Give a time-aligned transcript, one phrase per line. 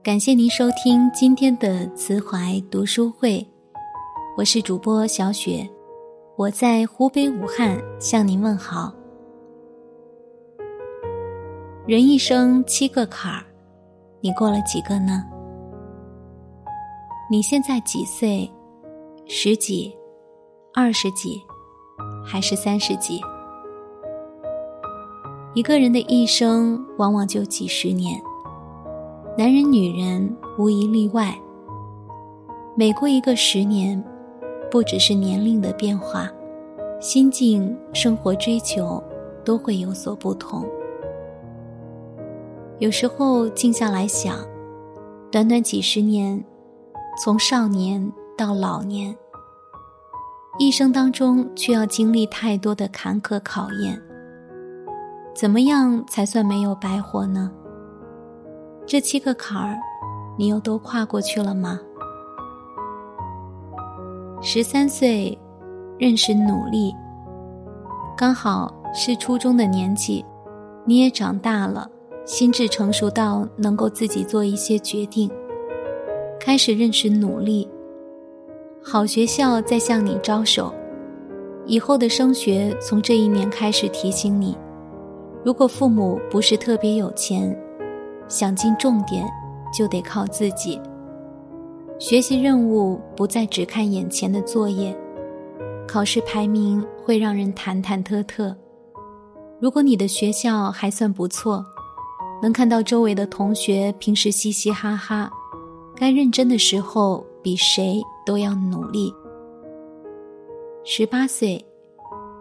[0.00, 3.44] 感谢您收听今天的慈怀读书会，
[4.36, 5.68] 我是主播小雪，
[6.36, 8.92] 我在湖北武汉向您问好。
[11.84, 13.44] 人一生七个坎儿，
[14.20, 15.24] 你过了几个呢？
[17.28, 18.48] 你现在几岁？
[19.26, 19.92] 十几？
[20.72, 21.42] 二十几？
[22.24, 23.20] 还是三十几？
[25.54, 28.18] 一个人的一生往往就几十年。
[29.38, 31.32] 男人、女人无一例外。
[32.74, 34.02] 每过一个十年，
[34.68, 36.28] 不只是年龄的变化，
[37.00, 39.00] 心境、生活追求
[39.44, 40.66] 都会有所不同。
[42.80, 44.38] 有时候静下来想，
[45.30, 46.44] 短短几十年，
[47.22, 49.16] 从少年到老年，
[50.58, 54.02] 一生当中却要经历太多的坎坷考验。
[55.32, 57.52] 怎么样才算没有白活呢？
[58.90, 59.76] 这七个坎儿，
[60.38, 61.78] 你又都跨过去了吗？
[64.40, 65.38] 十三岁，
[65.98, 66.94] 认识努力，
[68.16, 70.24] 刚好是初中的年纪，
[70.86, 71.86] 你也长大了，
[72.24, 75.30] 心智成熟到能够自己做一些决定，
[76.40, 77.68] 开始认识努力。
[78.82, 80.72] 好学校在向你招手，
[81.66, 84.56] 以后的升学从这一年开始提醒你，
[85.44, 87.54] 如果父母不是特别有钱。
[88.28, 89.26] 想进重点，
[89.72, 90.80] 就得靠自己。
[91.98, 94.96] 学习任务不再只看眼前的作业，
[95.86, 98.54] 考试排名会让人忐忐忑忑。
[99.60, 101.64] 如果你的学校还算不错，
[102.40, 105.28] 能看到周围的同学平时嘻嘻哈哈，
[105.96, 109.12] 该认真的时候比谁都要努力。
[110.84, 111.64] 十八岁，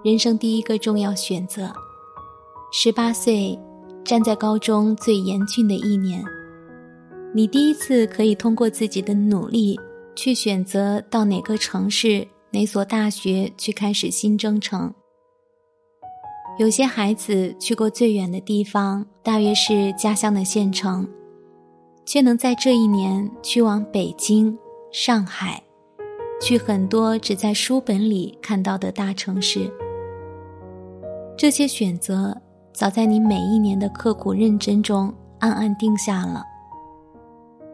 [0.03, 1.73] 人生第一个重要选择。
[2.71, 3.57] 十八岁。
[4.07, 6.23] 站在高中最严峻的一年，
[7.33, 9.77] 你第一次可以通过自己的努力
[10.15, 14.93] 去选择到哪个城市、哪所大学去开始新征程。
[16.57, 21.05] 有些孩子去过最远的地方，大约是家乡的县城，
[22.05, 24.57] 却能在这一年去往北京、
[24.89, 25.61] 上海，
[26.41, 29.69] 去很多只在书本里看到的大城市。
[31.37, 32.41] 这些选择。
[32.77, 36.43] 早在你每一年的刻苦认真中暗暗定下了。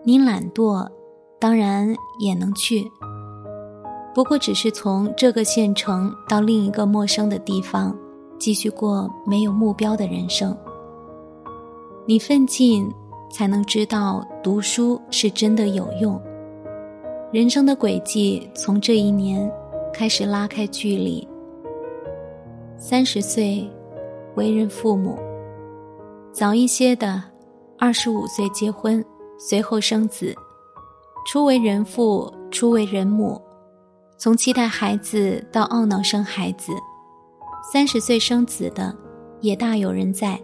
[0.02, 0.88] 你懒惰，
[1.38, 2.90] 当然也能去，
[4.16, 7.94] 不过只是从这个县城到另一个陌生的地方，
[8.40, 10.56] 继续过没有目标的人生。
[12.06, 12.90] 你奋进，
[13.30, 16.18] 才能知道读书是真的有用。
[17.30, 19.52] 人生的轨迹从这一年
[19.94, 21.28] 开始拉开距离。
[22.78, 23.70] 三十岁。
[24.36, 25.16] 为人父母，
[26.32, 27.22] 早一些的，
[27.78, 29.04] 二十五岁结婚，
[29.38, 30.34] 随后生子；
[31.28, 33.40] 初为人父，初为人母，
[34.18, 36.72] 从期待孩子到懊恼生孩子，
[37.72, 38.96] 三十岁生子的，
[39.40, 40.42] 也大有人在。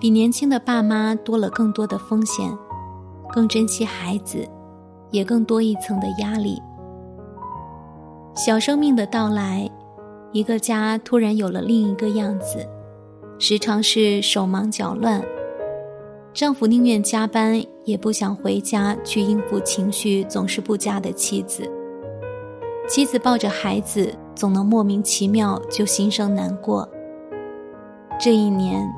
[0.00, 2.52] 比年轻的爸妈多了更多的风险，
[3.32, 4.44] 更珍惜孩子，
[5.12, 6.60] 也更多一层的压力。
[8.34, 9.70] 小生命的到来。
[10.32, 12.66] 一个家突然有了另一个样子，
[13.38, 15.22] 时常是手忙脚乱。
[16.32, 21.70] 丈夫宁愿加班，也不想回家去应付情绪总是不佳的妻子。
[22.88, 26.88] 妻子抱着孩子，总能莫名其妙就心生难过。
[28.18, 28.90] 这一年，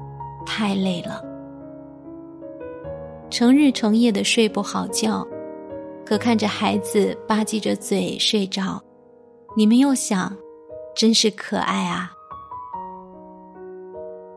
[0.47, 1.21] 太累了，
[3.28, 5.27] 成日成夜的睡不好觉，
[6.06, 8.81] 可看着孩子吧唧着嘴睡着，
[9.56, 10.33] 你们又想。
[10.94, 12.12] 真是可爱啊！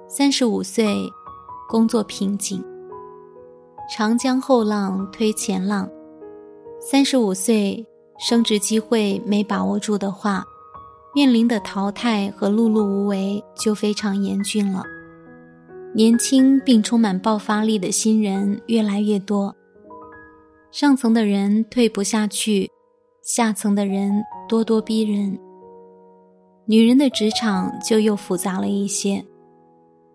[0.07, 1.07] 三十五岁，
[1.69, 2.63] 工作瓶颈。
[3.89, 5.87] 长江后浪推前浪。
[6.79, 7.85] 三十五岁，
[8.17, 10.43] 升职机会没把握住的话，
[11.13, 14.83] 面临的淘汰和碌碌无为就非常严峻了。
[15.93, 19.55] 年轻并充满爆发力的新人越来越多，
[20.71, 22.71] 上层的人退不下去，
[23.21, 25.39] 下层的人咄咄逼人。
[26.69, 29.23] 女人的职场就又复杂了一些，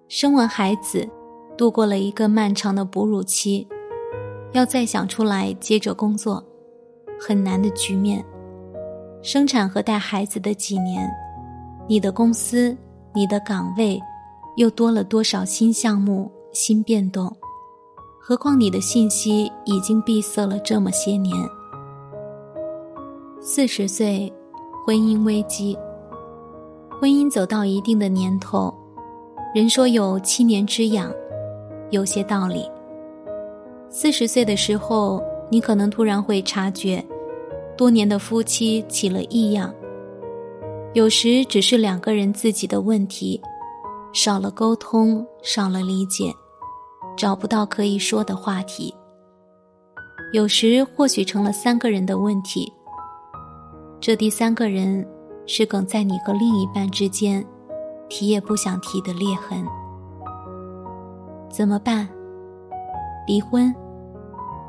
[0.07, 1.09] 生完孩子，
[1.57, 3.67] 度过了一个漫长的哺乳期，
[4.53, 6.45] 要再想出来接着工作，
[7.19, 8.23] 很难的局面。
[9.23, 11.11] 生产和带孩子的几年，
[11.89, 12.77] 你的公司、
[13.15, 13.99] 你的岗位，
[14.57, 17.35] 又多了多少新项目、新变动？
[18.21, 21.35] 何况你的信息已经闭塞了这么些年。
[23.41, 24.31] 四十岁，
[24.85, 25.79] 婚姻危机。
[27.03, 28.73] 婚姻走到一定的年头，
[29.53, 31.13] 人说有七年之痒，
[31.91, 32.65] 有些道理。
[33.91, 35.21] 四十岁的时候，
[35.51, 37.05] 你可能突然会察觉，
[37.77, 39.75] 多年的夫妻起了异样。
[40.95, 43.43] 有时只是两个人自己的问题，
[44.13, 46.33] 少了沟通，少了理解，
[47.17, 48.95] 找不到可以说的话题。
[50.33, 52.73] 有时或许成了三个人的问题，
[54.01, 55.05] 这第三个人
[55.47, 57.45] 是梗在你和另一半之间，
[58.09, 59.67] 提也不想提的裂痕。
[61.49, 62.09] 怎么办？
[63.27, 63.75] 离婚，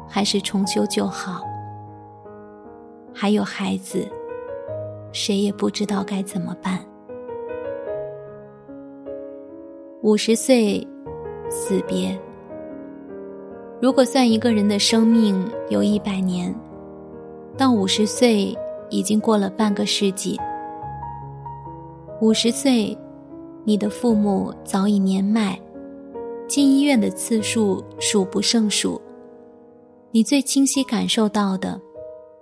[0.07, 1.43] 还是重修旧好？
[3.13, 4.07] 还有孩子，
[5.11, 6.79] 谁也不知道该怎么办。
[10.01, 10.85] 五十岁，
[11.49, 12.19] 死别。
[13.79, 16.53] 如果算一个人的生命有一百年，
[17.57, 18.57] 到五十岁
[18.89, 20.39] 已经过了半个世纪。
[22.23, 22.97] 五十岁，
[23.65, 25.59] 你的父母早已年迈，
[26.47, 29.01] 进医院的次数数不胜数。
[30.09, 31.81] 你最清晰感受到的，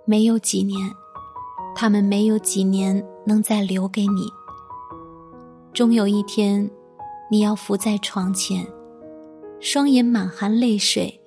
[0.04, 0.78] 没有几年，
[1.74, 4.28] 他们没有几年能再留给你。
[5.72, 6.70] 终有一天，
[7.28, 8.64] 你要伏在床前，
[9.58, 11.20] 双眼满含泪水。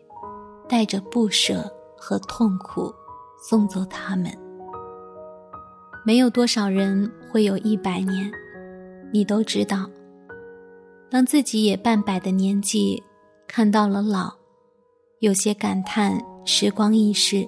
[0.69, 2.95] 带着不舍和痛苦，
[3.37, 4.31] 送走他们。
[6.05, 8.31] 没有多少人会有一百年，
[9.11, 9.89] 你都知道。
[11.09, 13.01] 当自己也半百的年纪，
[13.47, 14.33] 看到了老，
[15.19, 17.47] 有些感叹时光易逝。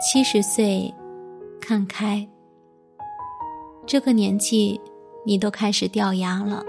[0.00, 0.92] 七十岁，
[1.60, 2.28] 看开。
[3.86, 4.80] 这个年纪，
[5.24, 6.64] 你都开始掉牙了，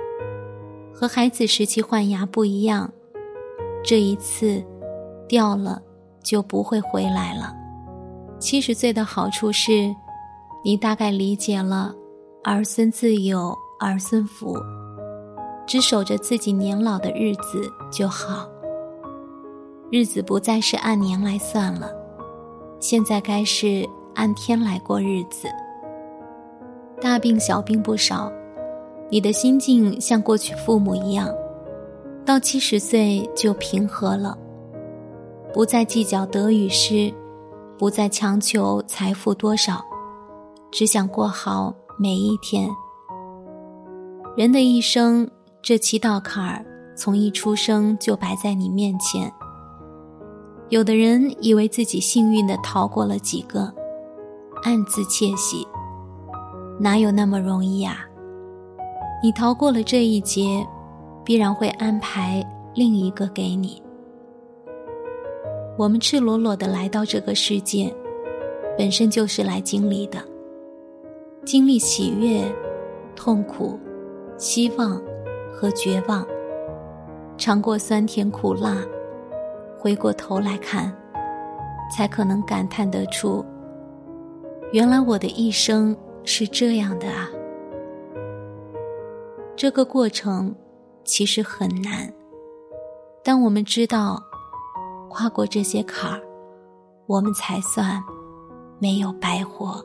[0.94, 2.92] 和孩子时期换牙不一样，
[3.84, 4.64] 这一次。
[5.26, 5.82] 掉了，
[6.22, 7.56] 就不会回来了。
[8.40, 9.96] 七十岁的好处是，
[10.64, 11.96] 你大概理解了
[12.44, 14.58] “儿孙自有儿孙福”，
[15.66, 18.50] 只守着自己年老的日子就好。
[19.90, 21.90] 日子不再是按年来算了，
[22.82, 25.48] 现在该是按天来过日子。
[27.00, 28.30] 大病小病不少，
[29.10, 31.30] 你的心境像过去父母一样，
[32.26, 34.38] 到七十岁就平和了。
[35.54, 37.14] 不再计较得与失，
[37.78, 39.82] 不再强求财富多少，
[40.72, 42.70] 只想过好每一天。
[44.36, 45.30] 人的一生，
[45.62, 49.32] 这七道坎儿，从一出生就摆在你面前。
[50.70, 53.72] 有的人以为自己幸运的逃过了几个，
[54.64, 55.68] 暗自窃喜，
[56.80, 58.00] 哪有那么容易呀？
[59.22, 60.66] 你逃过了这一劫，
[61.24, 62.44] 必然会安排
[62.74, 63.82] 另一个给你。
[65.78, 67.94] 我们赤裸裸的来到这个世界，
[68.76, 70.18] 本身就是来经历的，
[71.46, 72.44] 经历喜悦、
[73.16, 73.78] 痛苦、
[74.38, 75.02] 希望
[75.54, 76.26] 和绝望，
[77.38, 78.78] 尝过酸甜苦辣，
[79.78, 80.96] 回过头来看，
[81.92, 83.44] 才可能感叹得出：
[84.72, 87.30] 原来我的一生是这样的啊！
[89.56, 90.56] 这个过程
[91.04, 92.12] 其实很难，
[93.24, 94.22] 但我们知道。
[95.16, 96.20] 跨过这些坎儿，
[97.06, 98.04] 我们才算
[98.80, 99.80] 没有白活。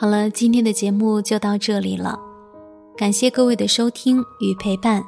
[0.00, 2.16] 好了，今天的节目就到这里了，
[2.96, 5.02] 感谢各位的收听与陪伴。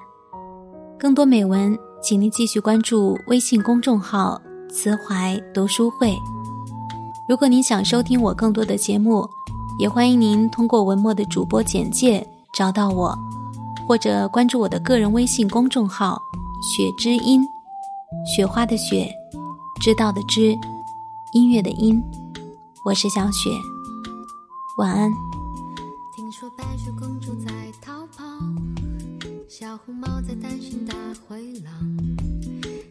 [0.98, 4.36] 更多美文，请您继续关注微信公众号
[4.68, 6.18] “慈怀读书会”。
[7.28, 9.24] 如果您想收听我更多的节目，
[9.78, 13.16] 也欢迎您通过文末的主播简介找到我，
[13.86, 16.20] 或者关注我的个人微信公众号。
[16.76, 17.46] 雪之音，
[18.26, 19.08] 雪花的雪，
[19.80, 20.52] 知道的知，
[21.32, 22.02] 音乐的音，
[22.84, 23.50] 我是小雪，
[24.80, 25.12] 晚安。
[26.16, 28.24] 听说白雪公主在逃跑，
[29.46, 30.94] 小红帽在担心大
[31.28, 31.70] 灰狼。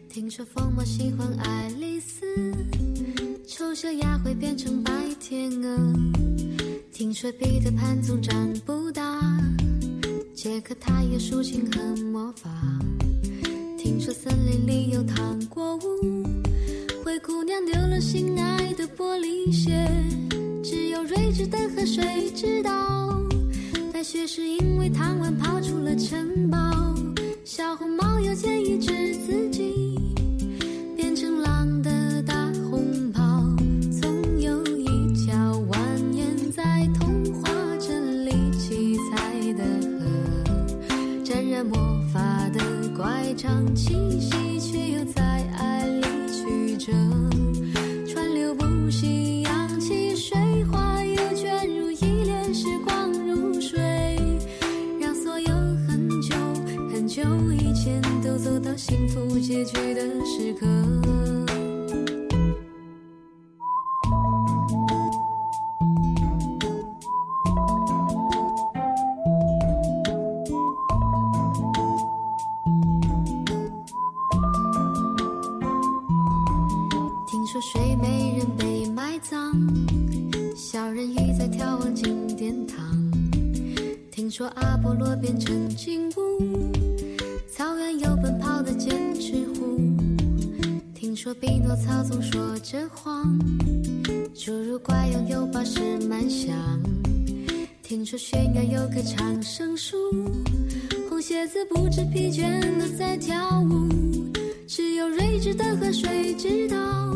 [0.08, 2.24] 听说疯帽喜欢爱丽丝，
[3.44, 5.92] 丑小鸭会变成白天鹅。
[6.92, 9.20] 听说彼得潘总长不大，
[10.32, 12.48] 杰克他有竖琴和魔法。
[13.76, 16.24] 听说森林里有糖果屋，
[17.04, 19.84] 灰姑娘丢了心爱的玻璃鞋，
[20.90, 23.22] 有睿智的河水知道，
[23.92, 26.58] 白雪是因为贪玩跑出了城堡，
[27.44, 29.96] 小红帽要建议治自己。
[30.96, 31.99] 变成狼的。
[59.62, 60.66] 结局的时刻。
[77.26, 79.52] 听说睡美人被埋葬，
[80.56, 82.78] 小人鱼在眺望金殿堂。
[84.10, 86.72] 听说阿波罗变成金乌，
[87.50, 89.49] 草原有奔跑的剑齿虎。
[89.49, 89.49] 听
[91.20, 93.38] 听说匹诺曹总说着谎，
[94.34, 96.50] 侏儒怪拥有宝石满箱。
[97.82, 99.98] 听说悬崖有棵长生树，
[101.10, 103.86] 红鞋子不知疲倦的在跳舞。
[104.66, 107.14] 只有睿智的河水知道，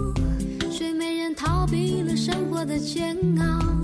[0.70, 3.83] 睡美人逃避了生活的煎熬。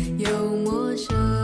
[0.21, 1.40] 又陌生。